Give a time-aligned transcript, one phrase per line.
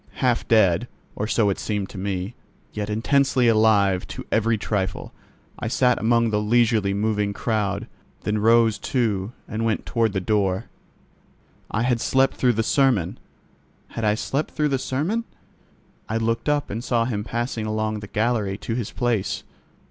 [0.13, 2.33] Half dead, or so it seemed to me,
[2.73, 5.13] yet intensely alive to every trifle,
[5.59, 7.85] I sat among the leisurely moving crowd,
[8.21, 10.71] then rose too and went toward the door.
[11.69, 13.19] I had slept through the sermon.
[13.89, 15.23] Had I slept through the sermon?
[16.09, 19.43] I looked up and saw him passing along the gallery to his place.